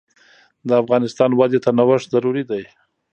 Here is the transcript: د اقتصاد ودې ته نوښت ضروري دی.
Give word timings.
د 0.67 0.69
اقتصاد 0.81 1.31
ودې 1.35 1.59
ته 1.63 1.69
نوښت 1.77 2.07
ضروري 2.13 2.43
دی. 2.49 2.63